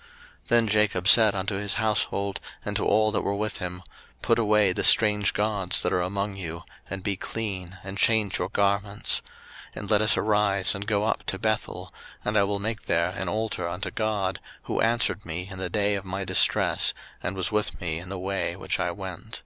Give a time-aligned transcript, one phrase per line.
[0.00, 0.08] 01:035:002
[0.48, 3.82] Then Jacob said unto his household, and to all that were with him,
[4.22, 8.48] Put away the strange gods that are among you, and be clean, and change your
[8.48, 9.20] garments:
[9.76, 11.92] 01:035:003 And let us arise, and go up to Bethel;
[12.24, 15.96] and I will make there an altar unto God, who answered me in the day
[15.96, 19.42] of my distress, and was with me in the way which I went.